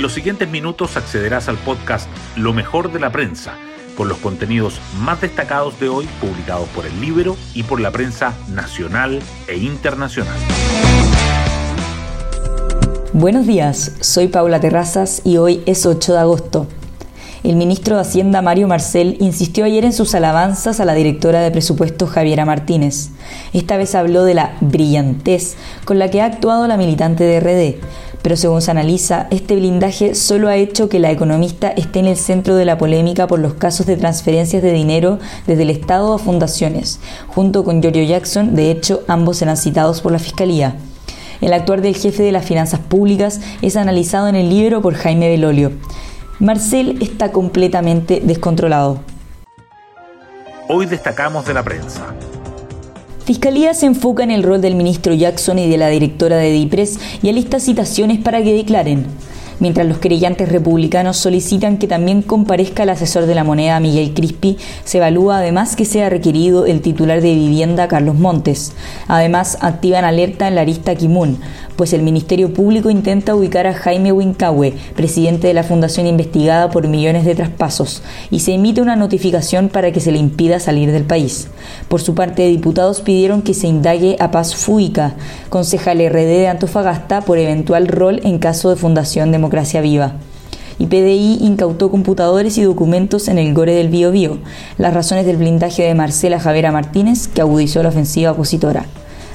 En 0.00 0.02
los 0.02 0.14
siguientes 0.14 0.48
minutos 0.48 0.96
accederás 0.96 1.50
al 1.50 1.58
podcast 1.58 2.08
Lo 2.34 2.54
mejor 2.54 2.90
de 2.90 2.98
la 3.00 3.12
prensa, 3.12 3.58
con 3.98 4.08
los 4.08 4.16
contenidos 4.16 4.80
más 4.98 5.20
destacados 5.20 5.78
de 5.78 5.90
hoy 5.90 6.08
publicados 6.22 6.66
por 6.70 6.86
el 6.86 7.02
libro 7.02 7.36
y 7.52 7.64
por 7.64 7.82
la 7.82 7.90
prensa 7.90 8.32
nacional 8.48 9.20
e 9.46 9.58
internacional. 9.58 10.38
Buenos 13.12 13.46
días, 13.46 13.92
soy 14.00 14.28
Paula 14.28 14.58
Terrazas 14.58 15.20
y 15.22 15.36
hoy 15.36 15.62
es 15.66 15.84
8 15.84 16.14
de 16.14 16.18
agosto. 16.18 16.66
El 17.42 17.56
ministro 17.56 17.96
de 17.96 18.02
Hacienda 18.02 18.42
Mario 18.42 18.68
Marcel 18.68 19.16
insistió 19.20 19.64
ayer 19.64 19.84
en 19.86 19.94
sus 19.94 20.14
alabanzas 20.14 20.78
a 20.80 20.84
la 20.84 20.94
directora 20.94 21.40
de 21.40 21.50
presupuesto 21.50 22.06
Javiera 22.06 22.44
Martínez. 22.44 23.10
Esta 23.54 23.78
vez 23.78 23.94
habló 23.94 24.24
de 24.24 24.34
la 24.34 24.56
brillantez 24.60 25.56
con 25.86 25.98
la 25.98 26.10
que 26.10 26.20
ha 26.20 26.26
actuado 26.26 26.66
la 26.66 26.76
militante 26.76 27.24
de 27.24 27.40
RD, 27.40 27.80
pero 28.22 28.36
según 28.36 28.62
se 28.62 28.70
analiza, 28.70 29.26
este 29.30 29.56
blindaje 29.56 30.14
solo 30.14 30.48
ha 30.48 30.56
hecho 30.56 30.88
que 30.88 30.98
la 30.98 31.10
economista 31.10 31.70
esté 31.70 32.00
en 32.00 32.06
el 32.06 32.16
centro 32.16 32.56
de 32.56 32.64
la 32.64 32.78
polémica 32.78 33.26
por 33.26 33.38
los 33.38 33.54
casos 33.54 33.86
de 33.86 33.96
transferencias 33.96 34.62
de 34.62 34.72
dinero 34.72 35.18
desde 35.46 35.62
el 35.62 35.70
Estado 35.70 36.14
a 36.14 36.18
fundaciones. 36.18 37.00
Junto 37.28 37.64
con 37.64 37.80
Giorgio 37.80 38.04
Jackson, 38.04 38.54
de 38.54 38.70
hecho, 38.70 39.02
ambos 39.08 39.38
serán 39.38 39.56
citados 39.56 40.00
por 40.00 40.12
la 40.12 40.18
Fiscalía. 40.18 40.76
El 41.40 41.54
actuar 41.54 41.80
del 41.80 41.96
jefe 41.96 42.22
de 42.22 42.32
las 42.32 42.44
finanzas 42.44 42.80
públicas 42.80 43.40
es 43.62 43.76
analizado 43.76 44.28
en 44.28 44.36
el 44.36 44.50
libro 44.50 44.82
por 44.82 44.94
Jaime 44.94 45.28
Belolio. 45.28 45.72
Marcel 46.38 46.98
está 47.00 47.32
completamente 47.32 48.20
descontrolado. 48.22 49.00
Hoy 50.68 50.86
destacamos 50.86 51.46
de 51.46 51.54
la 51.54 51.62
prensa. 51.62 52.14
Fiscalía 53.30 53.74
se 53.74 53.86
enfoca 53.86 54.24
en 54.24 54.32
el 54.32 54.42
rol 54.42 54.60
del 54.60 54.74
ministro 54.74 55.14
Jackson 55.14 55.60
y 55.60 55.70
de 55.70 55.78
la 55.78 55.88
directora 55.88 56.36
de 56.38 56.50
DIPRES 56.50 56.98
y 57.22 57.28
alista 57.28 57.60
citaciones 57.60 58.18
para 58.18 58.42
que 58.42 58.52
declaren 58.52 59.06
mientras 59.60 59.86
los 59.86 59.98
querellantes 59.98 60.48
republicanos 60.48 61.18
solicitan 61.18 61.76
que 61.76 61.86
también 61.86 62.22
comparezca 62.22 62.82
el 62.82 62.88
asesor 62.88 63.26
de 63.26 63.34
la 63.34 63.44
moneda 63.44 63.78
Miguel 63.78 64.12
Crispi, 64.14 64.56
se 64.84 64.98
evalúa 64.98 65.38
además 65.38 65.76
que 65.76 65.84
sea 65.84 66.08
requerido 66.08 66.66
el 66.66 66.80
titular 66.80 67.20
de 67.20 67.34
vivienda 67.34 67.86
Carlos 67.86 68.16
Montes. 68.16 68.72
Además, 69.06 69.58
activan 69.60 70.04
alerta 70.04 70.48
en 70.48 70.54
la 70.54 70.62
arista 70.62 70.94
Kimun, 70.94 71.38
pues 71.76 71.92
el 71.92 72.02
Ministerio 72.02 72.52
Público 72.52 72.90
intenta 72.90 73.34
ubicar 73.34 73.66
a 73.66 73.74
Jaime 73.74 74.12
Wincahue, 74.12 74.74
presidente 74.96 75.46
de 75.46 75.54
la 75.54 75.62
fundación 75.62 76.06
investigada 76.06 76.70
por 76.70 76.88
millones 76.88 77.24
de 77.24 77.34
traspasos, 77.34 78.02
y 78.30 78.40
se 78.40 78.54
emite 78.54 78.82
una 78.82 78.96
notificación 78.96 79.68
para 79.68 79.92
que 79.92 80.00
se 80.00 80.12
le 80.12 80.18
impida 80.18 80.58
salir 80.60 80.90
del 80.90 81.04
país. 81.04 81.48
Por 81.88 82.00
su 82.00 82.14
parte, 82.14 82.46
diputados 82.48 83.00
pidieron 83.00 83.42
que 83.42 83.54
se 83.54 83.66
indague 83.66 84.16
a 84.20 84.30
Paz 84.30 84.54
Fuica, 84.54 85.14
concejal 85.48 85.98
RD 85.98 86.26
de 86.26 86.48
Antofagasta, 86.48 87.20
por 87.20 87.38
eventual 87.38 87.88
rol 87.88 88.20
en 88.24 88.38
caso 88.38 88.70
de 88.70 88.76
Fundación 88.76 89.32
Democrática 89.32 89.49
Democracia 89.50 89.80
Viva. 89.80 90.12
Y 90.78 90.86
PDI 90.86 91.38
incautó 91.40 91.90
computadores 91.90 92.56
y 92.56 92.62
documentos 92.62 93.26
en 93.26 93.36
el 93.36 93.52
Gore 93.52 93.74
del 93.74 93.88
Bio 93.88 94.12
Bio, 94.12 94.38
las 94.78 94.94
razones 94.94 95.26
del 95.26 95.38
blindaje 95.38 95.82
de 95.82 95.92
Marcela 95.96 96.38
Javera 96.38 96.70
Martínez, 96.70 97.26
que 97.26 97.40
agudizó 97.40 97.82
la 97.82 97.88
ofensiva 97.88 98.30
opositora. 98.30 98.86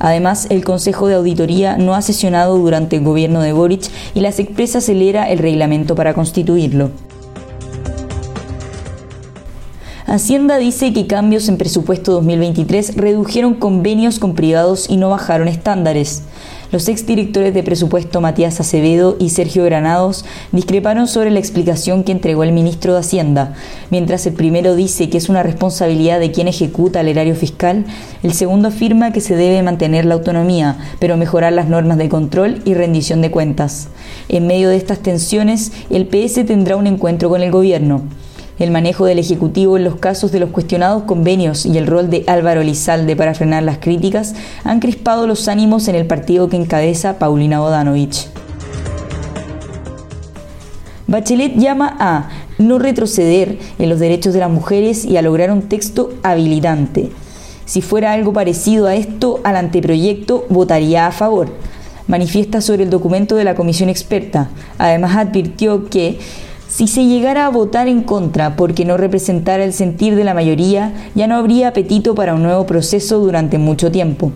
Además, 0.00 0.48
el 0.50 0.64
Consejo 0.64 1.06
de 1.06 1.14
Auditoría 1.14 1.76
no 1.76 1.94
ha 1.94 2.02
sesionado 2.02 2.58
durante 2.58 2.96
el 2.96 3.04
gobierno 3.04 3.40
de 3.40 3.52
Boric 3.52 3.88
y 4.12 4.18
las 4.18 4.40
expresa 4.40 4.78
acelera 4.78 5.30
el 5.30 5.38
reglamento 5.38 5.94
para 5.94 6.12
constituirlo. 6.12 6.90
Hacienda 10.06 10.58
dice 10.58 10.92
que 10.92 11.06
cambios 11.06 11.48
en 11.48 11.56
presupuesto 11.56 12.10
2023 12.14 12.96
redujeron 12.96 13.54
convenios 13.54 14.18
con 14.18 14.34
privados 14.34 14.90
y 14.90 14.96
no 14.96 15.10
bajaron 15.10 15.46
estándares. 15.46 16.24
Los 16.72 16.86
exdirectores 16.88 17.52
de 17.52 17.64
presupuesto 17.64 18.20
Matías 18.20 18.60
Acevedo 18.60 19.16
y 19.18 19.30
Sergio 19.30 19.64
Granados 19.64 20.24
discreparon 20.52 21.08
sobre 21.08 21.32
la 21.32 21.40
explicación 21.40 22.04
que 22.04 22.12
entregó 22.12 22.44
el 22.44 22.52
ministro 22.52 22.92
de 22.92 23.00
Hacienda. 23.00 23.54
Mientras 23.90 24.24
el 24.26 24.34
primero 24.34 24.76
dice 24.76 25.10
que 25.10 25.18
es 25.18 25.28
una 25.28 25.42
responsabilidad 25.42 26.20
de 26.20 26.30
quien 26.30 26.46
ejecuta 26.46 27.00
el 27.00 27.08
erario 27.08 27.34
fiscal, 27.34 27.86
el 28.22 28.34
segundo 28.34 28.68
afirma 28.68 29.12
que 29.12 29.20
se 29.20 29.34
debe 29.34 29.64
mantener 29.64 30.04
la 30.04 30.14
autonomía, 30.14 30.78
pero 31.00 31.16
mejorar 31.16 31.52
las 31.52 31.68
normas 31.68 31.98
de 31.98 32.08
control 32.08 32.62
y 32.64 32.74
rendición 32.74 33.20
de 33.20 33.32
cuentas. 33.32 33.88
En 34.28 34.46
medio 34.46 34.68
de 34.68 34.76
estas 34.76 35.00
tensiones, 35.00 35.72
el 35.90 36.06
PS 36.06 36.46
tendrá 36.46 36.76
un 36.76 36.86
encuentro 36.86 37.28
con 37.28 37.42
el 37.42 37.50
gobierno 37.50 38.02
el 38.60 38.70
manejo 38.70 39.06
del 39.06 39.18
Ejecutivo 39.18 39.78
en 39.78 39.84
los 39.84 39.96
casos 39.96 40.30
de 40.32 40.38
los 40.38 40.50
cuestionados 40.50 41.04
convenios 41.04 41.64
y 41.64 41.78
el 41.78 41.86
rol 41.86 42.10
de 42.10 42.24
Álvaro 42.26 42.62
Lizalde 42.62 43.16
para 43.16 43.34
frenar 43.34 43.62
las 43.62 43.78
críticas 43.78 44.34
han 44.64 44.80
crispado 44.80 45.26
los 45.26 45.48
ánimos 45.48 45.88
en 45.88 45.94
el 45.94 46.06
partido 46.06 46.50
que 46.50 46.58
encabeza 46.58 47.18
Paulina 47.18 47.58
Bodanovich. 47.60 48.28
Bachelet 51.06 51.56
llama 51.56 51.96
a 51.98 52.28
no 52.58 52.78
retroceder 52.78 53.58
en 53.78 53.88
los 53.88 53.98
derechos 53.98 54.34
de 54.34 54.40
las 54.40 54.50
mujeres 54.50 55.06
y 55.06 55.16
a 55.16 55.22
lograr 55.22 55.50
un 55.50 55.62
texto 55.62 56.12
habilitante. 56.22 57.10
Si 57.64 57.80
fuera 57.80 58.12
algo 58.12 58.34
parecido 58.34 58.86
a 58.86 58.94
esto, 58.94 59.40
al 59.42 59.56
anteproyecto 59.56 60.44
votaría 60.50 61.06
a 61.06 61.12
favor. 61.12 61.48
Manifiesta 62.08 62.60
sobre 62.60 62.82
el 62.82 62.90
documento 62.90 63.36
de 63.36 63.44
la 63.44 63.54
comisión 63.54 63.88
experta. 63.88 64.50
Además 64.76 65.16
advirtió 65.16 65.88
que 65.88 66.18
si 66.70 66.86
se 66.86 67.04
llegara 67.04 67.46
a 67.46 67.50
votar 67.50 67.88
en 67.88 68.02
contra 68.02 68.54
porque 68.54 68.84
no 68.84 68.96
representara 68.96 69.64
el 69.64 69.72
sentir 69.72 70.14
de 70.14 70.22
la 70.22 70.34
mayoría, 70.34 70.94
ya 71.16 71.26
no 71.26 71.34
habría 71.34 71.68
apetito 71.68 72.14
para 72.14 72.32
un 72.34 72.44
nuevo 72.44 72.64
proceso 72.64 73.18
durante 73.18 73.58
mucho 73.58 73.90
tiempo. 73.90 74.30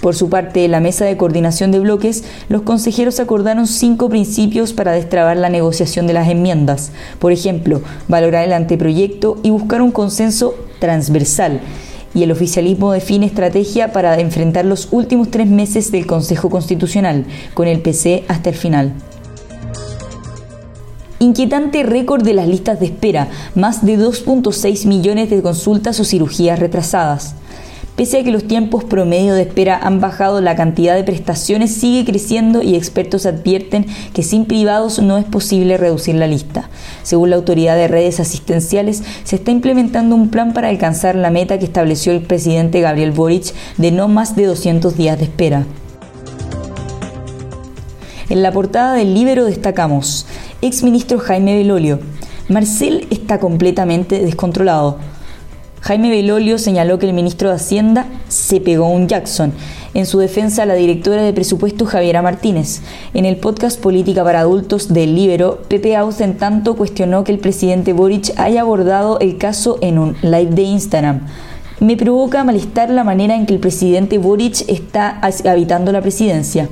Por 0.00 0.14
su 0.14 0.30
parte, 0.30 0.66
la 0.66 0.80
mesa 0.80 1.04
de 1.04 1.18
coordinación 1.18 1.72
de 1.72 1.80
bloques, 1.80 2.24
los 2.48 2.62
consejeros 2.62 3.20
acordaron 3.20 3.66
cinco 3.66 4.08
principios 4.08 4.72
para 4.72 4.92
destrabar 4.92 5.36
la 5.36 5.50
negociación 5.50 6.06
de 6.06 6.14
las 6.14 6.28
enmiendas. 6.28 6.90
Por 7.18 7.32
ejemplo, 7.32 7.82
valorar 8.08 8.44
el 8.44 8.54
anteproyecto 8.54 9.36
y 9.42 9.50
buscar 9.50 9.82
un 9.82 9.92
consenso 9.92 10.54
transversal. 10.78 11.60
Y 12.14 12.22
el 12.22 12.32
oficialismo 12.32 12.92
define 12.92 13.26
estrategia 13.26 13.92
para 13.92 14.18
enfrentar 14.20 14.64
los 14.64 14.88
últimos 14.90 15.30
tres 15.30 15.48
meses 15.48 15.92
del 15.92 16.06
Consejo 16.06 16.48
Constitucional, 16.48 17.26
con 17.52 17.68
el 17.68 17.80
PC 17.80 18.24
hasta 18.28 18.48
el 18.50 18.56
final. 18.56 18.94
Inquietante 21.24 21.84
récord 21.84 22.22
de 22.22 22.34
las 22.34 22.46
listas 22.46 22.80
de 22.80 22.84
espera, 22.84 23.28
más 23.54 23.82
de 23.82 23.98
2.6 23.98 24.84
millones 24.84 25.30
de 25.30 25.40
consultas 25.40 25.98
o 25.98 26.04
cirugías 26.04 26.58
retrasadas. 26.58 27.34
Pese 27.96 28.18
a 28.18 28.24
que 28.24 28.30
los 28.30 28.46
tiempos 28.46 28.84
promedio 28.84 29.32
de 29.32 29.40
espera 29.40 29.80
han 29.82 30.02
bajado, 30.02 30.42
la 30.42 30.54
cantidad 30.54 30.94
de 30.94 31.02
prestaciones 31.02 31.72
sigue 31.72 32.04
creciendo 32.04 32.60
y 32.60 32.74
expertos 32.74 33.24
advierten 33.24 33.86
que 34.12 34.22
sin 34.22 34.44
privados 34.44 34.98
no 34.98 35.16
es 35.16 35.24
posible 35.24 35.78
reducir 35.78 36.16
la 36.16 36.26
lista. 36.26 36.68
Según 37.04 37.30
la 37.30 37.36
Autoridad 37.36 37.76
de 37.76 37.88
Redes 37.88 38.20
Asistenciales, 38.20 39.02
se 39.24 39.36
está 39.36 39.50
implementando 39.50 40.14
un 40.14 40.28
plan 40.28 40.52
para 40.52 40.68
alcanzar 40.68 41.16
la 41.16 41.30
meta 41.30 41.58
que 41.58 41.64
estableció 41.64 42.12
el 42.12 42.20
presidente 42.20 42.82
Gabriel 42.82 43.12
Boric 43.12 43.54
de 43.78 43.92
no 43.92 44.08
más 44.08 44.36
de 44.36 44.44
200 44.44 44.94
días 44.94 45.16
de 45.16 45.24
espera. 45.24 45.64
En 48.30 48.42
la 48.42 48.52
portada 48.52 48.94
del 48.94 49.14
libro 49.14 49.44
destacamos, 49.44 50.26
exministro 50.62 51.18
Jaime 51.18 51.56
Belolio, 51.56 51.98
Marcel 52.48 53.06
está 53.10 53.40
completamente 53.40 54.18
descontrolado. 54.18 54.98
Jaime 55.80 56.08
Belolio 56.08 56.58
señaló 56.58 56.98
que 56.98 57.06
el 57.06 57.12
ministro 57.12 57.50
de 57.50 57.56
Hacienda 57.56 58.06
se 58.28 58.60
pegó 58.60 58.88
un 58.88 59.06
Jackson. 59.06 59.52
En 59.92 60.06
su 60.06 60.18
defensa, 60.18 60.66
la 60.66 60.74
directora 60.74 61.22
de 61.22 61.32
presupuesto 61.32 61.86
Javiera 61.86 62.22
Martínez. 62.22 62.80
En 63.12 63.26
el 63.26 63.36
podcast 63.36 63.80
Política 63.80 64.24
para 64.24 64.40
Adultos 64.40 64.92
del 64.92 65.14
Libero, 65.14 65.62
Pepe 65.68 65.94
Aus 65.96 66.20
en 66.20 66.36
tanto 66.36 66.74
cuestionó 66.74 67.22
que 67.22 67.32
el 67.32 67.38
presidente 67.38 67.92
Boric 67.92 68.32
haya 68.38 68.62
abordado 68.62 69.18
el 69.20 69.38
caso 69.38 69.78
en 69.82 69.98
un 69.98 70.16
live 70.22 70.50
de 70.52 70.62
Instagram. 70.62 71.20
Me 71.80 71.96
provoca 71.96 72.44
malestar 72.44 72.88
la 72.88 73.04
manera 73.04 73.36
en 73.36 73.46
que 73.46 73.54
el 73.54 73.60
presidente 73.60 74.18
Boric 74.18 74.68
está 74.68 75.20
habitando 75.44 75.92
la 75.92 76.00
presidencia. 76.00 76.68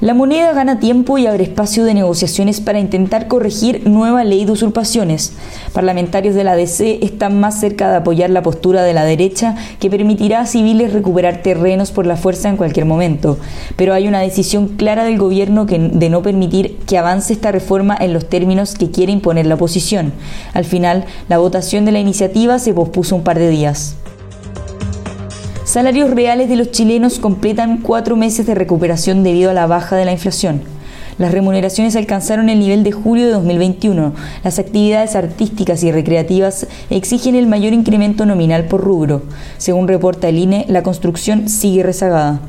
La 0.00 0.14
moneda 0.14 0.52
gana 0.52 0.78
tiempo 0.78 1.18
y 1.18 1.26
abre 1.26 1.42
espacio 1.42 1.84
de 1.84 1.92
negociaciones 1.92 2.60
para 2.60 2.78
intentar 2.78 3.26
corregir 3.26 3.88
nueva 3.88 4.22
ley 4.22 4.44
de 4.44 4.52
usurpaciones. 4.52 5.32
Parlamentarios 5.72 6.36
de 6.36 6.44
la 6.44 6.54
DC 6.54 7.00
están 7.04 7.40
más 7.40 7.58
cerca 7.58 7.90
de 7.90 7.96
apoyar 7.96 8.30
la 8.30 8.44
postura 8.44 8.84
de 8.84 8.94
la 8.94 9.04
derecha 9.04 9.56
que 9.80 9.90
permitirá 9.90 10.42
a 10.42 10.46
civiles 10.46 10.92
recuperar 10.92 11.42
terrenos 11.42 11.90
por 11.90 12.06
la 12.06 12.16
fuerza 12.16 12.48
en 12.48 12.56
cualquier 12.56 12.86
momento. 12.86 13.38
Pero 13.74 13.92
hay 13.92 14.06
una 14.06 14.20
decisión 14.20 14.68
clara 14.68 15.02
del 15.02 15.18
gobierno 15.18 15.64
de 15.64 16.10
no 16.10 16.22
permitir 16.22 16.76
que 16.86 16.96
avance 16.96 17.32
esta 17.32 17.50
reforma 17.50 17.96
en 17.98 18.12
los 18.12 18.28
términos 18.28 18.76
que 18.76 18.92
quiere 18.92 19.10
imponer 19.10 19.46
la 19.46 19.56
oposición. 19.56 20.12
Al 20.54 20.64
final, 20.64 21.06
la 21.28 21.38
votación 21.38 21.84
de 21.84 21.90
la 21.90 21.98
iniciativa 21.98 22.60
se 22.60 22.72
pospuso 22.72 23.16
un 23.16 23.24
par 23.24 23.40
de 23.40 23.50
días. 23.50 23.96
Salarios 25.68 26.08
reales 26.08 26.48
de 26.48 26.56
los 26.56 26.70
chilenos 26.70 27.18
completan 27.18 27.82
cuatro 27.82 28.16
meses 28.16 28.46
de 28.46 28.54
recuperación 28.54 29.22
debido 29.22 29.50
a 29.50 29.52
la 29.52 29.66
baja 29.66 29.96
de 29.96 30.06
la 30.06 30.12
inflación. 30.12 30.62
Las 31.18 31.30
remuneraciones 31.30 31.94
alcanzaron 31.94 32.48
el 32.48 32.58
nivel 32.58 32.84
de 32.84 32.92
julio 32.92 33.26
de 33.26 33.32
2021. 33.32 34.14
Las 34.42 34.58
actividades 34.58 35.14
artísticas 35.14 35.82
y 35.82 35.92
recreativas 35.92 36.66
exigen 36.88 37.34
el 37.34 37.48
mayor 37.48 37.74
incremento 37.74 38.24
nominal 38.24 38.64
por 38.64 38.80
rubro. 38.80 39.20
Según 39.58 39.88
reporta 39.88 40.30
el 40.30 40.38
INE, 40.38 40.64
la 40.68 40.82
construcción 40.82 41.50
sigue 41.50 41.82
rezagada. 41.82 42.40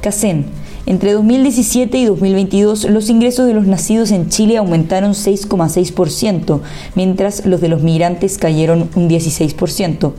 CACEN 0.00 0.46
Entre 0.86 1.12
2017 1.12 1.98
y 1.98 2.06
2022, 2.06 2.84
los 2.84 3.10
ingresos 3.10 3.46
de 3.46 3.52
los 3.52 3.66
nacidos 3.66 4.10
en 4.10 4.30
Chile 4.30 4.56
aumentaron 4.56 5.12
6,6%, 5.12 6.60
mientras 6.94 7.44
los 7.44 7.60
de 7.60 7.68
los 7.68 7.82
migrantes 7.82 8.38
cayeron 8.38 8.88
un 8.94 9.10
16%. 9.10 10.14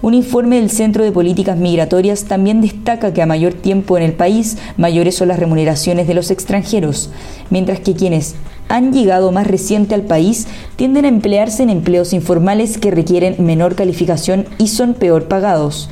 Un 0.00 0.14
informe 0.14 0.56
del 0.60 0.70
Centro 0.70 1.02
de 1.02 1.10
Políticas 1.10 1.56
Migratorias 1.56 2.24
también 2.24 2.60
destaca 2.60 3.12
que 3.12 3.20
a 3.20 3.26
mayor 3.26 3.52
tiempo 3.52 3.96
en 3.96 4.04
el 4.04 4.12
país, 4.12 4.56
mayores 4.76 5.16
son 5.16 5.28
las 5.28 5.40
remuneraciones 5.40 6.06
de 6.06 6.14
los 6.14 6.30
extranjeros, 6.30 7.10
mientras 7.50 7.80
que 7.80 7.94
quienes 7.94 8.36
han 8.68 8.92
llegado 8.92 9.32
más 9.32 9.48
reciente 9.48 9.96
al 9.96 10.02
país 10.02 10.46
tienden 10.76 11.04
a 11.04 11.08
emplearse 11.08 11.64
en 11.64 11.70
empleos 11.70 12.12
informales 12.12 12.78
que 12.78 12.92
requieren 12.92 13.44
menor 13.44 13.74
calificación 13.74 14.46
y 14.58 14.68
son 14.68 14.94
peor 14.94 15.26
pagados. 15.26 15.90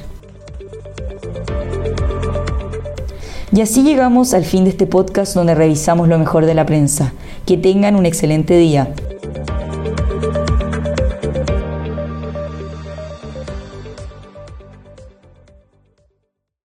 Y 3.52 3.60
así 3.62 3.82
llegamos 3.82 4.34
al 4.34 4.44
fin 4.44 4.64
de 4.64 4.70
este 4.70 4.86
podcast 4.86 5.34
donde 5.34 5.54
revisamos 5.54 6.08
lo 6.08 6.18
mejor 6.18 6.46
de 6.46 6.54
la 6.54 6.66
prensa. 6.66 7.12
Que 7.46 7.56
tengan 7.56 7.96
un 7.96 8.04
excelente 8.04 8.56
día. 8.58 8.92